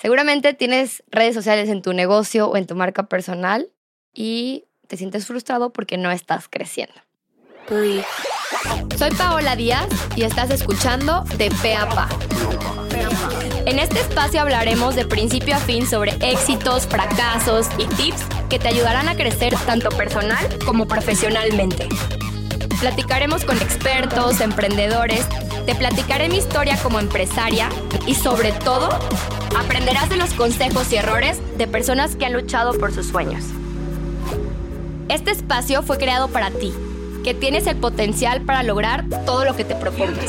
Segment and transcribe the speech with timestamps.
[0.00, 3.68] Seguramente tienes redes sociales en tu negocio o en tu marca personal
[4.14, 6.94] y te sientes frustrado porque no estás creciendo.
[8.96, 12.08] Soy Paola Díaz y estás escuchando De Pe a Pa.
[13.66, 18.68] En este espacio hablaremos de principio a fin sobre éxitos, fracasos y tips que te
[18.68, 21.88] ayudarán a crecer tanto personal como profesionalmente.
[22.80, 25.26] Platicaremos con expertos, emprendedores,
[25.66, 27.68] te platicaré mi historia como empresaria
[28.06, 28.88] y sobre todo
[29.56, 33.44] aprenderás de los consejos y errores de personas que han luchado por sus sueños.
[35.08, 36.72] Este espacio fue creado para ti,
[37.24, 40.26] que tienes el potencial para lograr todo lo que te propongas.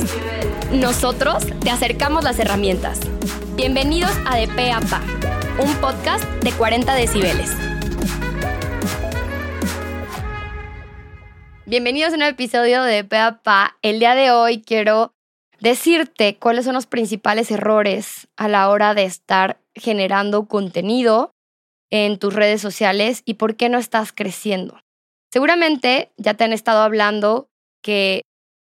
[0.72, 3.00] Nosotros te acercamos las herramientas.
[3.55, 5.02] Bienvenidos a De Pe a Pa,
[5.62, 7.52] un podcast de 40 decibeles.
[11.66, 13.77] Bienvenidos a un episodio de Pe a Pa.
[13.82, 15.13] El día de hoy quiero
[15.62, 21.32] decirte cuáles son los principales errores a la hora de estar generando contenido
[21.91, 24.80] en tus redes sociales y por qué no estás creciendo.
[25.32, 27.49] Seguramente ya te han estado hablando
[27.82, 28.24] que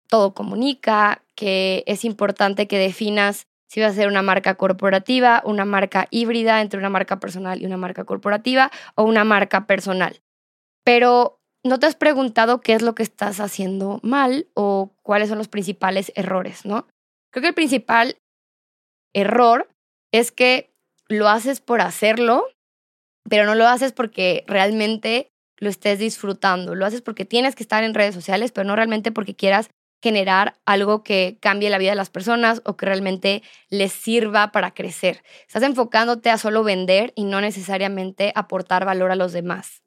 [0.07, 5.63] todo comunica, que es importante que definas si vas a ser una marca corporativa, una
[5.63, 10.21] marca híbrida entre una marca personal y una marca corporativa o una marca personal.
[10.83, 15.37] Pero no te has preguntado qué es lo que estás haciendo mal o cuáles son
[15.37, 16.87] los principales errores, ¿no?
[17.31, 18.17] Creo que el principal
[19.13, 19.69] error
[20.11, 20.73] es que
[21.07, 22.47] lo haces por hacerlo,
[23.29, 26.75] pero no lo haces porque realmente lo estés disfrutando.
[26.75, 29.69] Lo haces porque tienes que estar en redes sociales, pero no realmente porque quieras
[30.03, 34.73] generar algo que cambie la vida de las personas o que realmente les sirva para
[34.73, 35.23] crecer.
[35.45, 39.83] Estás enfocándote a solo vender y no necesariamente aportar valor a los demás.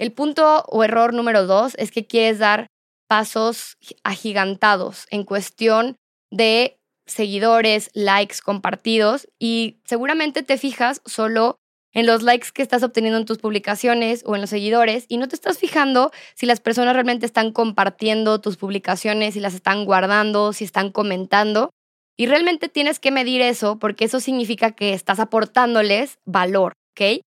[0.00, 2.68] El punto o error número dos es que quieres dar
[3.06, 5.96] pasos agigantados en cuestión
[6.30, 11.56] de seguidores, likes, compartidos y seguramente te fijas solo
[11.92, 15.28] en los likes que estás obteniendo en tus publicaciones o en los seguidores y no
[15.28, 20.54] te estás fijando si las personas realmente están compartiendo tus publicaciones, si las están guardando,
[20.54, 21.68] si están comentando.
[22.16, 27.20] Y realmente tienes que medir eso porque eso significa que estás aportándoles valor, ¿ok?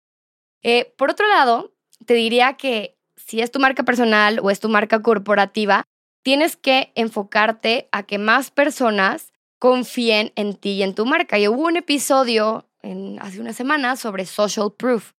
[0.63, 1.72] Eh, por otro lado,
[2.05, 5.85] te diría que si es tu marca personal o es tu marca corporativa,
[6.23, 11.37] tienes que enfocarte a que más personas confíen en ti y en tu marca.
[11.39, 15.11] Y hubo un episodio en, hace una semana sobre social proof.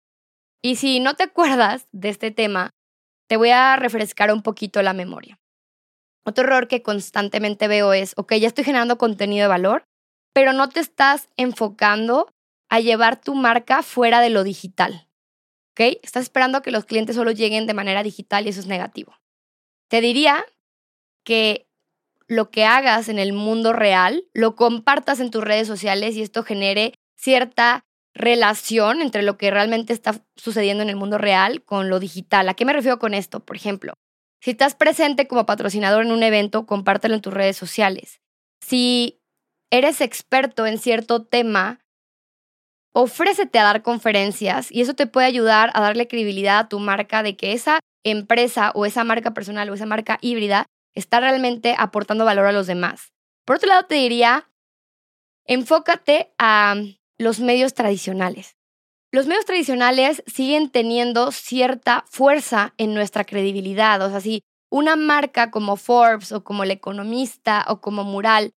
[0.62, 2.70] Y si no te acuerdas de este tema,
[3.28, 5.38] te voy a refrescar un poquito la memoria.
[6.26, 9.84] Otro error que constantemente veo es, ok, ya estoy generando contenido de valor,
[10.32, 12.30] pero no te estás enfocando
[12.70, 15.06] a llevar tu marca fuera de lo digital.
[15.74, 15.98] ¿Ok?
[16.02, 19.14] Estás esperando que los clientes solo lleguen de manera digital y eso es negativo.
[19.88, 20.44] Te diría
[21.24, 21.68] que
[22.26, 26.42] lo que hagas en el mundo real lo compartas en tus redes sociales y esto
[26.42, 31.98] genere cierta relación entre lo que realmente está sucediendo en el mundo real con lo
[31.98, 32.48] digital.
[32.48, 33.40] ¿A qué me refiero con esto?
[33.40, 33.94] Por ejemplo,
[34.40, 38.20] si estás presente como patrocinador en un evento, compártelo en tus redes sociales.
[38.60, 39.20] Si
[39.70, 41.83] eres experto en cierto tema,
[42.94, 47.22] ofrécete a dar conferencias y eso te puede ayudar a darle credibilidad a tu marca
[47.22, 52.24] de que esa empresa o esa marca personal o esa marca híbrida está realmente aportando
[52.24, 53.12] valor a los demás.
[53.44, 54.48] Por otro lado, te diría,
[55.44, 56.76] enfócate a
[57.18, 58.56] los medios tradicionales.
[59.10, 64.00] Los medios tradicionales siguen teniendo cierta fuerza en nuestra credibilidad.
[64.02, 68.52] O sea, si una marca como Forbes o como El Economista o como Mural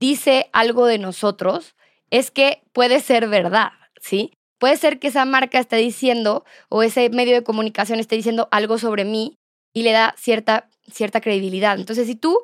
[0.00, 1.74] dice algo de nosotros,
[2.10, 3.72] es que puede ser verdad.
[4.02, 4.32] ¿Sí?
[4.58, 8.78] Puede ser que esa marca esté diciendo o ese medio de comunicación esté diciendo algo
[8.78, 9.36] sobre mí
[9.74, 11.78] y le da cierta, cierta credibilidad.
[11.78, 12.38] Entonces, si tú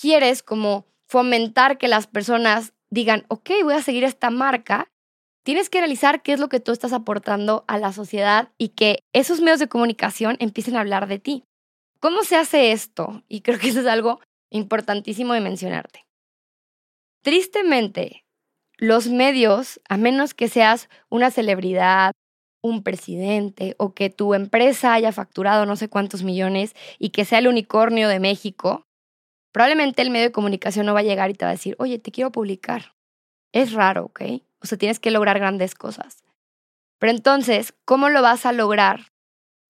[0.00, 4.88] quieres como fomentar que las personas digan, ok, voy a seguir esta marca,
[5.44, 9.00] tienes que analizar qué es lo que tú estás aportando a la sociedad y que
[9.12, 11.44] esos medios de comunicación empiecen a hablar de ti.
[12.00, 13.22] ¿Cómo se hace esto?
[13.28, 14.20] Y creo que eso es algo
[14.50, 16.04] importantísimo de mencionarte.
[17.22, 18.21] Tristemente,
[18.82, 22.14] los medios, a menos que seas una celebridad,
[22.64, 27.38] un presidente o que tu empresa haya facturado no sé cuántos millones y que sea
[27.38, 28.82] el unicornio de México,
[29.52, 32.00] probablemente el medio de comunicación no va a llegar y te va a decir, oye,
[32.00, 32.96] te quiero publicar.
[33.52, 34.22] Es raro, ¿ok?
[34.60, 36.24] O sea, tienes que lograr grandes cosas.
[36.98, 39.12] Pero entonces, ¿cómo lo vas a lograr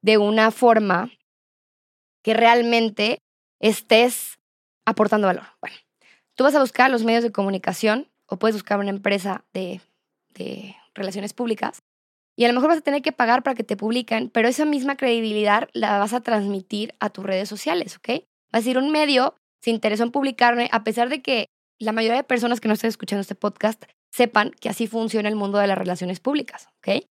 [0.00, 1.10] de una forma
[2.22, 3.18] que realmente
[3.60, 4.38] estés
[4.86, 5.48] aportando valor?
[5.60, 5.76] Bueno,
[6.34, 9.80] tú vas a buscar los medios de comunicación o puedes buscar una empresa de,
[10.94, 11.82] relaciones públicas
[12.36, 14.64] y a lo mejor vas a tener que pagar para que te publiquen, pero esa
[14.64, 18.08] misma credibilidad la vas a transmitir a tus redes sociales, ¿ok?
[18.08, 21.46] Va a decir, un medio se interesó en publicarme, a pesar de que
[21.78, 25.36] la mayoría de personas que no están escuchando este podcast sepan que así funciona el
[25.36, 27.04] mundo de las relaciones públicas, ¿ok?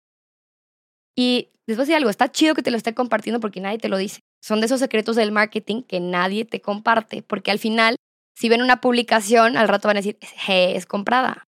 [1.17, 3.97] Y después de algo, está chido que te lo esté compartiendo porque nadie te lo
[3.97, 4.21] dice.
[4.41, 7.97] Son de esos secretos del marketing que nadie te comparte, porque al final,
[8.39, 11.49] si ven una publicación, al rato van a decir, es comprada.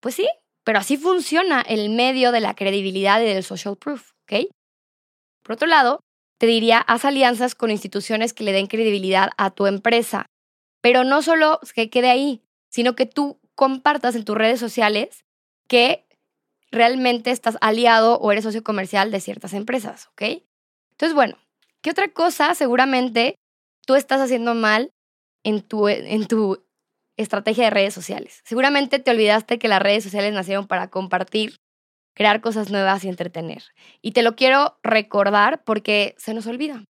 [0.00, 0.26] Pues sí,
[0.64, 4.48] pero así funciona el medio de la credibilidad y del social proof, ¿ok?
[5.42, 6.00] Por otro lado,
[6.38, 10.24] te diría, haz alianzas con instituciones que le den credibilidad a tu empresa,
[10.80, 15.24] pero no solo que quede ahí, sino que tú compartas en tus redes sociales
[15.68, 16.06] que
[16.70, 20.42] realmente estás aliado o eres socio comercial de ciertas empresas, ¿ok?
[20.92, 21.36] Entonces, bueno,
[21.82, 23.36] ¿qué otra cosa seguramente
[23.86, 24.90] tú estás haciendo mal
[25.44, 26.64] en tu, en tu
[27.16, 28.40] estrategia de redes sociales?
[28.44, 31.60] Seguramente te olvidaste que las redes sociales nacieron para compartir,
[32.14, 33.62] crear cosas nuevas y entretener.
[34.02, 36.84] Y te lo quiero recordar porque se nos olvida.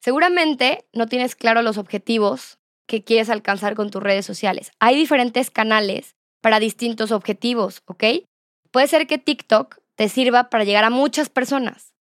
[0.00, 4.70] Seguramente no tienes claro los objetivos que quieres alcanzar con tus redes sociales.
[4.78, 8.04] Hay diferentes canales para distintos objetivos, ¿ok?
[8.70, 11.94] Puede ser que TikTok te sirva para llegar a muchas personas,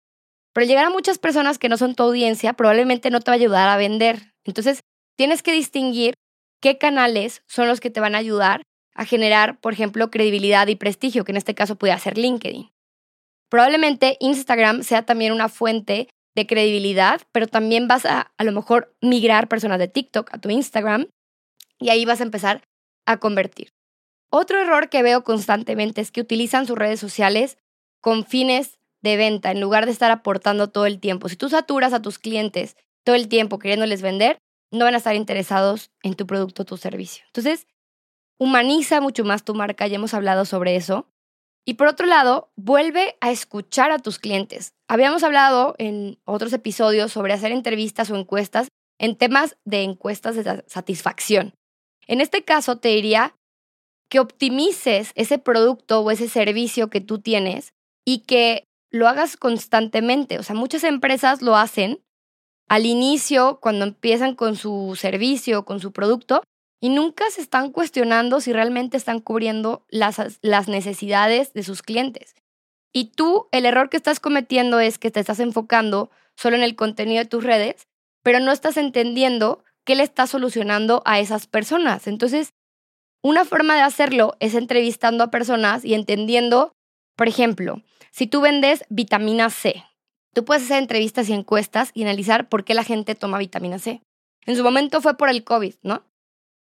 [0.53, 3.37] pero llegar a muchas personas que no son tu audiencia probablemente no te va a
[3.37, 4.33] ayudar a vender.
[4.43, 4.81] Entonces,
[5.15, 6.13] tienes que distinguir
[6.61, 8.63] qué canales son los que te van a ayudar
[8.95, 12.69] a generar, por ejemplo, credibilidad y prestigio, que en este caso puede ser LinkedIn.
[13.49, 18.95] Probablemente Instagram sea también una fuente de credibilidad, pero también vas a a lo mejor
[19.01, 21.07] migrar personas de TikTok a tu Instagram
[21.79, 22.63] y ahí vas a empezar
[23.05, 23.69] a convertir.
[24.31, 27.57] Otro error que veo constantemente es que utilizan sus redes sociales
[28.01, 31.29] con fines de venta en lugar de estar aportando todo el tiempo.
[31.29, 34.39] Si tú saturas a tus clientes todo el tiempo queriéndoles vender,
[34.73, 37.23] no van a estar interesados en tu producto o tu servicio.
[37.27, 37.67] Entonces,
[38.39, 41.07] humaniza mucho más tu marca, ya hemos hablado sobre eso.
[41.65, 44.73] Y por otro lado, vuelve a escuchar a tus clientes.
[44.89, 48.67] Habíamos hablado en otros episodios sobre hacer entrevistas o encuestas
[48.99, 51.53] en temas de encuestas de satisfacción.
[52.07, 53.35] En este caso, te diría
[54.09, 57.73] que optimices ese producto o ese servicio que tú tienes
[58.05, 60.37] y que lo hagas constantemente.
[60.39, 62.03] O sea, muchas empresas lo hacen
[62.67, 66.43] al inicio, cuando empiezan con su servicio, con su producto,
[66.81, 72.35] y nunca se están cuestionando si realmente están cubriendo las, las necesidades de sus clientes.
[72.91, 76.75] Y tú, el error que estás cometiendo es que te estás enfocando solo en el
[76.75, 77.87] contenido de tus redes,
[78.21, 82.07] pero no estás entendiendo qué le estás solucionando a esas personas.
[82.07, 82.53] Entonces,
[83.21, 86.73] una forma de hacerlo es entrevistando a personas y entendiendo,
[87.15, 87.81] por ejemplo,
[88.11, 89.83] si tú vendes vitamina C,
[90.33, 94.01] tú puedes hacer entrevistas y encuestas y analizar por qué la gente toma vitamina C.
[94.45, 96.03] En su momento fue por el COVID, ¿no?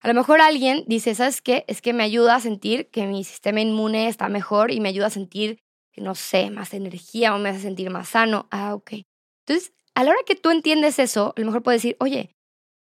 [0.01, 1.63] A lo mejor alguien dice, ¿sabes qué?
[1.67, 5.07] Es que me ayuda a sentir que mi sistema inmune está mejor y me ayuda
[5.07, 5.59] a sentir,
[5.95, 8.47] no sé, más energía o me hace sentir más sano.
[8.51, 8.91] Ah, ok.
[9.47, 12.35] Entonces, a la hora que tú entiendes eso, a lo mejor puedes decir, oye,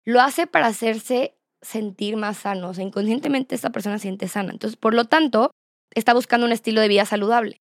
[0.05, 2.71] lo hace para hacerse sentir más sano.
[2.71, 4.51] O sea, inconscientemente esta persona siente sana.
[4.51, 5.53] Entonces, por lo tanto,
[5.95, 7.62] está buscando un estilo de vida saludable.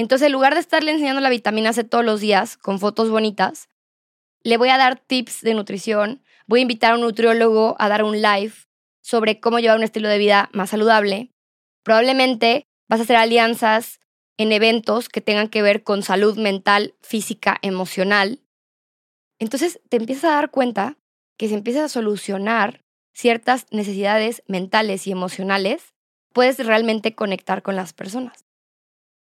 [0.00, 3.68] Entonces, en lugar de estarle enseñando la vitamina C todos los días con fotos bonitas,
[4.42, 8.02] le voy a dar tips de nutrición, voy a invitar a un nutriólogo a dar
[8.02, 8.54] un live
[9.02, 11.32] sobre cómo llevar un estilo de vida más saludable.
[11.82, 14.00] Probablemente vas a hacer alianzas
[14.38, 18.40] en eventos que tengan que ver con salud mental, física, emocional.
[19.38, 20.96] Entonces te empiezas a dar cuenta
[21.36, 22.80] que si empiezas a solucionar
[23.12, 25.92] ciertas necesidades mentales y emocionales,
[26.32, 28.46] puedes realmente conectar con las personas.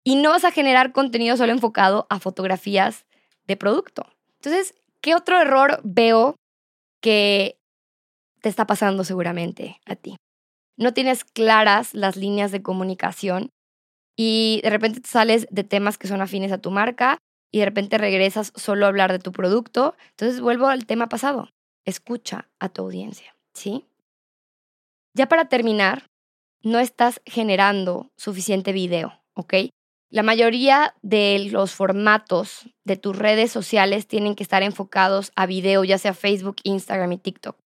[0.07, 3.06] Y no vas a generar contenido solo enfocado a fotografías
[3.45, 4.06] de producto.
[4.35, 6.35] Entonces, ¿qué otro error veo
[7.02, 7.57] que
[8.42, 10.18] te está pasando seguramente a ti.
[10.78, 13.49] No tienes claras las líneas de comunicación
[14.16, 17.18] y de repente te sales de temas que son afines a tu marca
[17.52, 19.95] y de repente regresas solo a hablar de tu producto.
[20.11, 21.49] Entonces vuelvo al tema pasado.
[21.85, 23.85] Escucha a tu audiencia, ¿sí?
[25.14, 26.07] Ya para terminar,
[26.61, 29.54] no estás generando suficiente video, ¿ok?
[30.09, 35.83] La mayoría de los formatos de tus redes sociales tienen que estar enfocados a video,
[35.83, 37.57] ya sea Facebook, Instagram y TikTok.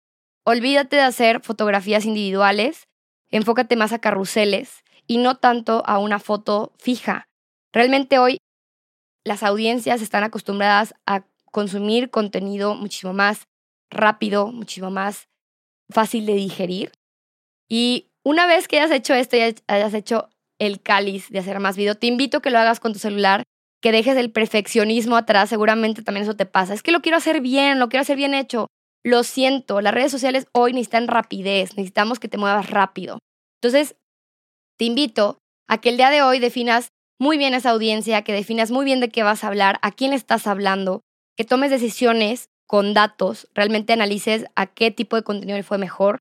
[0.44, 2.88] Olvídate de hacer fotografías individuales,
[3.30, 7.28] enfócate más a carruseles y no tanto a una foto fija.
[7.72, 8.40] Realmente hoy
[9.24, 13.48] las audiencias están acostumbradas a consumir contenido muchísimo más
[13.92, 15.28] rápido, muchísimo más
[15.92, 16.92] fácil de digerir.
[17.70, 20.30] Y una vez que hayas hecho esto y hayas hecho
[20.62, 21.96] el cáliz de hacer más video.
[21.96, 23.44] Te invito a que lo hagas con tu celular,
[23.82, 26.76] que dejes el perfeccionismo atrás, seguramente también eso te pasa.
[26.76, 28.68] Es que lo quiero hacer bien, lo quiero hacer bien hecho.
[29.04, 33.18] Lo siento, las redes sociales hoy necesitan rapidez, necesitamos que te muevas rápido.
[33.60, 33.96] Entonces,
[34.78, 36.90] te invito a que el día de hoy definas
[37.20, 40.14] muy bien esa audiencia, que definas muy bien de qué vas a hablar, a quién
[40.14, 41.02] estás hablando,
[41.36, 46.20] que tomes decisiones con datos, realmente analices a qué tipo de contenido le fue mejor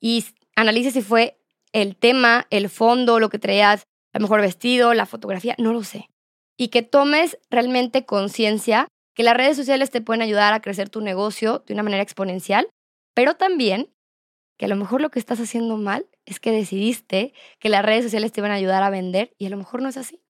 [0.00, 0.24] y
[0.54, 1.41] analices si fue
[1.72, 6.08] el tema, el fondo, lo que traías, lo mejor vestido, la fotografía, no lo sé.
[6.58, 11.00] Y que tomes realmente conciencia que las redes sociales te pueden ayudar a crecer tu
[11.00, 12.68] negocio de una manera exponencial,
[13.14, 13.90] pero también
[14.58, 18.04] que a lo mejor lo que estás haciendo mal es que decidiste que las redes
[18.04, 20.22] sociales te van a ayudar a vender y a lo mejor no es así.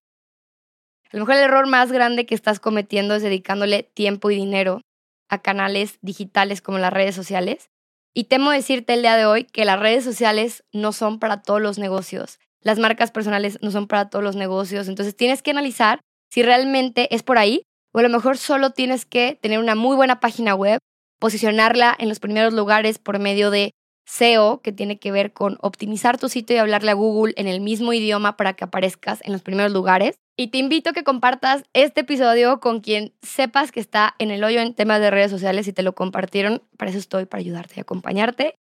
[1.11, 4.81] A lo mejor el error más grande que estás cometiendo es dedicándole tiempo y dinero
[5.29, 7.69] a canales digitales como las redes sociales.
[8.13, 11.61] Y temo decirte el día de hoy que las redes sociales no son para todos
[11.61, 12.39] los negocios.
[12.61, 14.87] Las marcas personales no son para todos los negocios.
[14.87, 19.05] Entonces tienes que analizar si realmente es por ahí o a lo mejor solo tienes
[19.05, 20.79] que tener una muy buena página web,
[21.19, 23.71] posicionarla en los primeros lugares por medio de
[24.05, 27.61] SEO, que tiene que ver con optimizar tu sitio y hablarle a Google en el
[27.61, 30.15] mismo idioma para que aparezcas en los primeros lugares.
[30.35, 34.43] Y te invito a que compartas este episodio con quien sepas que está en el
[34.43, 36.61] hoyo en temas de redes sociales y te lo compartieron.
[36.77, 38.55] Para eso estoy, para ayudarte y acompañarte.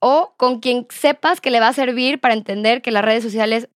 [0.00, 3.68] O con quien sepas que le va a servir para entender que las redes sociales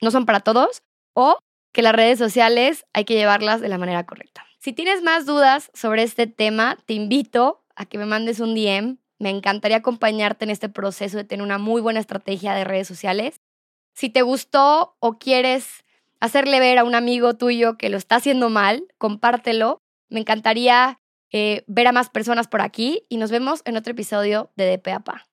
[0.00, 0.82] no son para todos
[1.14, 1.38] o
[1.72, 4.46] que las redes sociales hay que llevarlas de la manera correcta.
[4.58, 8.98] Si tienes más dudas sobre este tema, te invito a que me mandes un DM.
[9.22, 13.36] Me encantaría acompañarte en este proceso de tener una muy buena estrategia de redes sociales.
[13.94, 15.84] Si te gustó o quieres
[16.18, 19.78] hacerle ver a un amigo tuyo que lo está haciendo mal, compártelo.
[20.08, 20.98] Me encantaría
[21.30, 25.24] eh, ver a más personas por aquí y nos vemos en otro episodio de DPAPA.